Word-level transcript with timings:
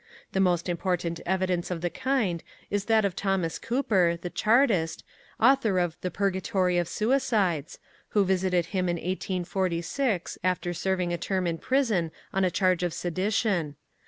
The 0.31 0.39
most 0.39 0.67
important 0.67 1.19
evidence 1.27 1.69
of 1.69 1.81
the 1.81 1.91
kind 1.91 2.41
is 2.71 2.85
that 2.85 3.05
of 3.05 3.15
Thomas 3.15 3.59
Cooper, 3.59 4.17
the 4.19 4.31
Chartist, 4.31 5.03
author 5.39 5.77
of 5.77 5.95
The 6.01 6.09
Purgatory 6.09 6.79
of 6.79 6.87
Suicides, 6.87 7.77
who 8.09 8.25
visited 8.25 8.65
him 8.65 8.89
in 8.89 8.95
1846 8.95 10.39
after 10.43 10.73
serving 10.73 11.13
a 11.13 11.19
term 11.19 11.45
in 11.45 11.59
prison 11.59 12.09
on 12.33 12.43
a 12.43 12.49
charge 12.49 12.81
of 12.81 12.95
sedition. 12.95 13.75